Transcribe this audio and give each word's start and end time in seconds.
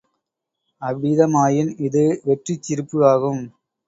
அவ்விதமாயின் 0.81 1.69
இது 1.79 2.03
வெற்றிச் 2.23 2.63
சிரிப்பு 2.63 2.99
ஆகும். 3.05 3.43